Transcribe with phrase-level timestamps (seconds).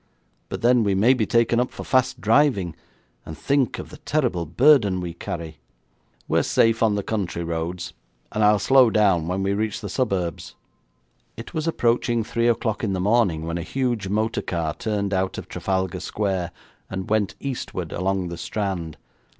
[0.49, 2.75] 'But then we may be taken up for fast driving,
[3.23, 5.59] and think of the terrible burden we carry.'
[6.27, 7.93] 'We're safe on the country roads,
[8.31, 10.55] and I'll slow down when we reach the suburbs.'
[11.37, 15.37] It was approaching three o'clock in the morning when a huge motor car turned out
[15.37, 16.49] of Trafalgar Square,
[16.89, 18.97] and went eastward along the Strand.